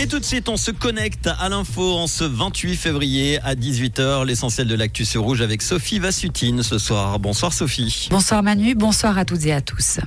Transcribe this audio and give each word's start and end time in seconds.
Et 0.00 0.06
tout 0.06 0.20
de 0.20 0.24
suite, 0.24 0.48
on 0.48 0.56
se 0.56 0.70
connecte 0.70 1.28
à 1.40 1.48
l'info 1.48 1.96
en 1.96 2.06
ce 2.06 2.22
28 2.22 2.76
février 2.76 3.40
à 3.42 3.56
18h. 3.56 4.24
L'essentiel 4.24 4.68
de 4.68 4.76
l'actu 4.76 5.04
sur 5.04 5.22
rouge 5.22 5.40
avec 5.40 5.60
Sophie 5.60 5.98
Vassutine 5.98 6.62
ce 6.62 6.78
soir. 6.78 7.18
Bonsoir 7.18 7.52
Sophie. 7.52 8.06
Bonsoir 8.08 8.44
Manu, 8.44 8.76
bonsoir 8.76 9.18
à 9.18 9.24
toutes 9.24 9.44
et 9.46 9.52
à 9.52 9.60
tous. 9.60 9.98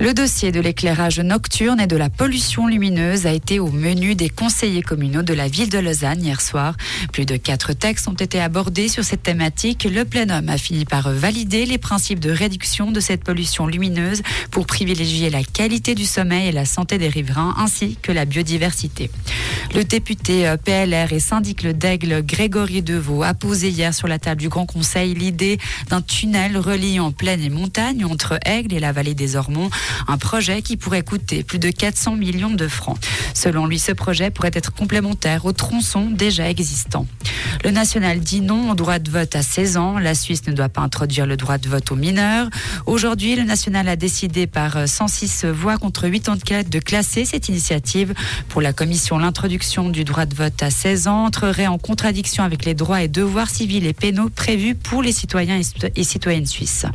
Le 0.00 0.14
dossier 0.14 0.50
de 0.50 0.60
l'éclairage 0.60 1.20
nocturne 1.20 1.78
et 1.78 1.86
de 1.86 1.96
la 1.96 2.08
pollution 2.08 2.66
lumineuse 2.66 3.26
a 3.26 3.34
été 3.34 3.58
au 3.58 3.70
menu 3.70 4.14
des 4.14 4.30
conseillers 4.30 4.80
communaux 4.80 5.22
de 5.22 5.34
la 5.34 5.46
ville 5.46 5.68
de 5.68 5.78
Lausanne 5.78 6.24
hier 6.24 6.40
soir. 6.40 6.74
Plus 7.12 7.26
de 7.26 7.36
quatre 7.36 7.74
textes 7.74 8.08
ont 8.08 8.14
été 8.14 8.40
abordés 8.40 8.88
sur 8.88 9.04
cette 9.04 9.24
thématique. 9.24 9.84
Le 9.84 10.06
plénum 10.06 10.48
a 10.48 10.56
fini 10.56 10.86
par 10.86 11.10
valider 11.10 11.66
les 11.66 11.76
principes 11.76 12.20
de 12.20 12.30
réduction 12.30 12.92
de 12.92 13.00
cette 13.00 13.22
pollution 13.22 13.66
lumineuse 13.66 14.22
pour 14.50 14.64
privilégier 14.64 15.28
la 15.28 15.44
qualité 15.44 15.94
du 15.94 16.06
sommeil 16.06 16.48
et 16.48 16.52
la 16.52 16.64
santé 16.64 16.96
des 16.96 17.08
riverains 17.08 17.54
ainsi 17.58 17.98
que 18.00 18.10
la 18.10 18.24
biodiversité. 18.24 19.10
Le 19.74 19.82
député 19.82 20.46
euh, 20.46 20.56
PLR 20.56 21.12
et 21.12 21.20
syndic 21.20 21.66
d'Aigle 21.66 22.22
Grégory 22.22 22.82
Deveau 22.82 23.22
a 23.22 23.34
posé 23.34 23.70
hier 23.70 23.92
sur 23.92 24.06
la 24.06 24.18
table 24.18 24.40
du 24.40 24.48
Grand 24.48 24.66
Conseil 24.66 25.14
l'idée 25.14 25.58
d'un 25.88 26.00
tunnel 26.00 26.56
reliant 26.56 27.10
plaine 27.10 27.42
et 27.42 27.50
montagne 27.50 28.04
entre 28.04 28.38
Aigle 28.44 28.74
et 28.74 28.80
la 28.80 28.92
vallée 28.92 29.14
des 29.14 29.36
Ormonts, 29.36 29.70
un 30.06 30.18
projet 30.18 30.62
qui 30.62 30.76
pourrait 30.76 31.02
coûter 31.02 31.42
plus 31.42 31.58
de 31.58 31.70
400 31.70 32.16
millions 32.16 32.50
de 32.50 32.68
francs. 32.68 32.98
Selon 33.34 33.66
lui, 33.66 33.78
ce 33.78 33.92
projet 33.92 34.30
pourrait 34.30 34.52
être 34.54 34.72
complémentaire 34.72 35.44
aux 35.44 35.52
tronçons 35.52 36.10
déjà 36.10 36.48
existants. 36.48 37.06
Le 37.62 37.70
national 37.70 38.20
dit 38.20 38.40
non 38.40 38.70
au 38.70 38.74
droit 38.74 38.98
de 38.98 39.10
vote 39.10 39.36
à 39.36 39.42
16 39.42 39.76
ans. 39.76 39.98
La 39.98 40.14
Suisse 40.14 40.46
ne 40.46 40.52
doit 40.52 40.68
pas 40.68 40.80
introduire 40.80 41.26
le 41.26 41.36
droit 41.36 41.58
de 41.58 41.68
vote 41.68 41.90
aux 41.92 41.96
mineurs. 41.96 42.48
Aujourd'hui, 42.86 43.36
le 43.36 43.44
national 43.44 43.88
a 43.88 43.96
décidé 43.96 44.46
par 44.46 44.88
106 44.88 45.44
voix 45.46 45.78
contre 45.78 46.08
84 46.08 46.68
de 46.68 46.78
classer 46.78 47.24
cette 47.24 47.48
initiative. 47.48 48.14
Pour 48.48 48.60
la 48.60 48.72
commission, 48.72 49.18
l'introduction 49.18 49.88
du 49.88 50.04
droit 50.04 50.26
de 50.26 50.34
vote 50.34 50.62
à 50.62 50.70
16 50.70 51.08
ans 51.08 51.24
entrerait 51.24 51.66
en 51.66 51.78
contradiction 51.78 52.44
avec 52.44 52.64
les 52.64 52.74
droits 52.74 53.02
et 53.02 53.08
devoirs 53.08 53.50
civils 53.50 53.86
et 53.86 53.92
pénaux 53.92 54.30
prévus 54.30 54.74
pour 54.74 55.02
les 55.02 55.12
citoyens 55.12 55.60
et 55.96 56.04
citoyennes 56.04 56.46
suisses. 56.46 56.86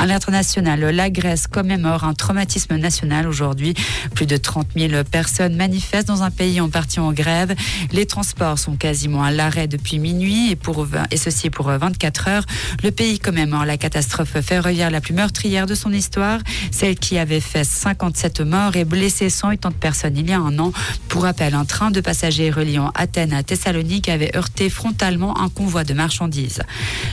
À 0.00 0.06
l'international, 0.06 0.78
la 0.78 1.10
Grèce 1.10 1.48
commémore 1.48 2.04
un 2.04 2.14
traumatisme 2.14 2.76
national 2.76 3.26
aujourd'hui. 3.26 3.74
Plus 4.14 4.26
de 4.26 4.36
30 4.36 4.68
000 4.76 5.02
personnes 5.02 5.56
manifestent 5.56 6.06
dans 6.06 6.22
un 6.22 6.30
pays 6.30 6.60
en 6.60 6.68
partie 6.68 7.00
en 7.00 7.12
grève. 7.12 7.52
Les 7.90 8.06
transports 8.06 8.60
sont 8.60 8.76
quasiment 8.76 9.24
à 9.24 9.32
l'arrêt 9.32 9.66
depuis 9.66 9.98
minuit 9.98 10.52
et, 10.52 10.56
pour, 10.56 10.86
et 11.10 11.16
ceci 11.16 11.50
pour 11.50 11.66
24 11.66 12.28
heures. 12.28 12.44
Le 12.84 12.92
pays 12.92 13.18
commémore 13.18 13.64
la 13.64 13.76
catastrophe 13.76 14.40
ferroviaire 14.40 14.92
la 14.92 15.00
plus 15.00 15.14
meurtrière 15.14 15.66
de 15.66 15.74
son 15.74 15.92
histoire, 15.92 16.38
celle 16.70 16.94
qui 16.94 17.18
avait 17.18 17.40
fait 17.40 17.64
57 17.64 18.42
morts 18.42 18.76
et 18.76 18.84
blessé 18.84 19.28
180 19.28 19.72
personnes 19.80 20.16
il 20.16 20.30
y 20.30 20.32
a 20.32 20.38
un 20.38 20.60
an. 20.60 20.72
Pour 21.08 21.24
rappel, 21.24 21.54
un 21.54 21.64
train 21.64 21.90
de 21.90 22.00
passagers 22.00 22.52
reliant 22.52 22.92
Athènes 22.94 23.32
à 23.32 23.42
Thessalonique 23.42 24.08
avait 24.08 24.36
heurté 24.36 24.70
frontalement 24.70 25.40
un 25.40 25.48
convoi 25.48 25.82
de 25.82 25.92
marchandises. 25.92 26.62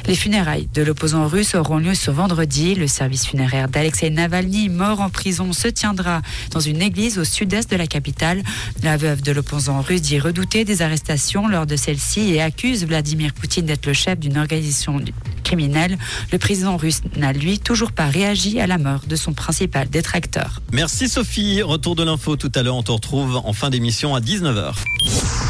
Les 0.05 0.16
funérailles 0.16 0.70
de 0.75 0.83
l'opposant 0.83 1.27
russe 1.27 1.55
auront 1.55 1.80
lieu 1.80 1.95
ce 1.95 2.11
vendredi. 2.11 2.74
Le 2.75 2.87
service 2.87 3.25
funéraire 3.25 3.69
d'Alexei 3.69 4.09
Navalny, 4.09 4.69
mort 4.69 4.99
en 4.99 5.09
prison, 5.09 5.53
se 5.53 5.67
tiendra 5.67 6.21
dans 6.51 6.59
une 6.59 6.81
église 6.81 7.17
au 7.17 7.23
sud-est 7.23 7.71
de 7.71 7.75
la 7.75 7.87
capitale. 7.87 8.43
La 8.83 8.97
veuve 8.97 9.21
de 9.21 9.31
l'opposant 9.31 9.81
russe 9.81 10.01
dit 10.01 10.19
redouter 10.19 10.65
des 10.65 10.81
arrestations 10.81 11.47
lors 11.47 11.65
de 11.65 11.75
celle-ci 11.75 12.33
et 12.33 12.41
accuse 12.41 12.85
Vladimir 12.85 13.33
Poutine 13.33 13.65
d'être 13.65 13.85
le 13.85 13.93
chef 13.93 14.19
d'une 14.19 14.37
organisation 14.37 14.99
criminelle. 15.43 15.97
Le 16.31 16.37
président 16.37 16.75
russe 16.75 17.01
n'a, 17.15 17.31
lui, 17.31 17.59
toujours 17.59 17.93
pas 17.93 18.07
réagi 18.07 18.59
à 18.59 18.67
la 18.67 18.77
mort 18.77 19.01
de 19.07 19.15
son 19.15 19.33
principal 19.33 19.89
détracteur. 19.89 20.61
Merci 20.73 21.07
Sophie. 21.07 21.61
Retour 21.61 21.95
de 21.95 22.03
l'info 22.03 22.35
tout 22.35 22.51
à 22.55 22.63
l'heure. 22.63 22.75
On 22.75 22.83
te 22.83 22.91
retrouve 22.91 23.37
en 23.37 23.53
fin 23.53 23.69
d'émission 23.69 24.15
à 24.15 24.19
19h. 24.19 24.73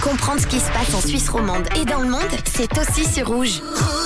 Comprendre 0.03 0.41
ce 0.41 0.47
qui 0.47 0.59
se 0.59 0.71
passe 0.71 0.93
en 0.93 1.01
Suisse 1.01 1.29
romande 1.29 1.67
et 1.81 1.85
dans 1.85 2.01
le 2.01 2.09
monde, 2.09 2.21
c'est 2.45 2.77
aussi 2.77 3.11
sur 3.11 3.27
Rouge. 3.27 3.61
Rouge 3.61 4.04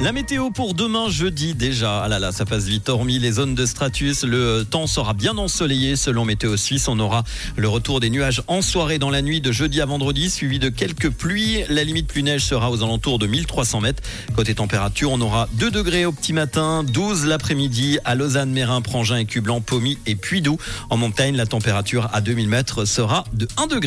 la 0.00 0.12
météo 0.12 0.50
pour 0.50 0.74
demain 0.74 1.08
jeudi 1.08 1.54
déjà. 1.54 2.02
Ah 2.02 2.08
là 2.08 2.18
là, 2.18 2.30
ça 2.30 2.44
passe 2.44 2.64
vite. 2.64 2.88
Hormis 2.88 3.18
les 3.18 3.32
zones 3.32 3.54
de 3.54 3.66
stratus, 3.66 4.22
le 4.22 4.64
temps 4.64 4.86
sera 4.86 5.12
bien 5.12 5.36
ensoleillé 5.36 5.96
selon 5.96 6.24
Météo 6.24 6.56
Suisse. 6.56 6.86
On 6.88 6.98
aura 7.00 7.24
le 7.56 7.68
retour 7.68 7.98
des 7.98 8.08
nuages 8.08 8.42
en 8.46 8.62
soirée 8.62 8.98
dans 8.98 9.10
la 9.10 9.22
nuit 9.22 9.40
de 9.40 9.50
jeudi 9.50 9.80
à 9.80 9.86
vendredi, 9.86 10.30
suivi 10.30 10.58
de 10.58 10.68
quelques 10.68 11.10
pluies. 11.10 11.64
La 11.68 11.82
limite 11.82 12.06
plus 12.06 12.22
neige 12.22 12.44
sera 12.44 12.70
aux 12.70 12.82
alentours 12.82 13.18
de 13.18 13.26
1300 13.26 13.80
mètres. 13.80 14.02
Côté 14.36 14.54
température, 14.54 15.10
on 15.10 15.20
aura 15.20 15.48
2 15.54 15.70
degrés 15.70 16.06
au 16.06 16.12
petit 16.12 16.32
matin, 16.32 16.84
12 16.84 17.26
l'après-midi 17.26 17.98
à 18.04 18.14
Lausanne, 18.14 18.50
Mérin, 18.50 18.80
Prangin, 18.80 19.16
Écublanc, 19.16 19.60
Pommy 19.60 19.98
et 20.06 20.14
Puydou. 20.14 20.58
En 20.90 20.96
montagne, 20.96 21.34
la 21.34 21.46
température 21.46 22.08
à 22.12 22.20
2000 22.20 22.48
mètres 22.48 22.84
sera 22.84 23.24
de 23.32 23.48
1 23.56 23.66
degré. 23.66 23.78